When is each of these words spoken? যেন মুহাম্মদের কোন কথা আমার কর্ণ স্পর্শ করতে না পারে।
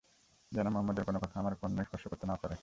যেন 0.51 0.67
মুহাম্মদের 0.69 1.05
কোন 1.05 1.15
কথা 1.17 1.39
আমার 1.39 1.55
কর্ণ 1.55 1.77
স্পর্শ 1.83 2.03
করতে 2.07 2.25
না 2.27 2.35
পারে। 2.35 2.55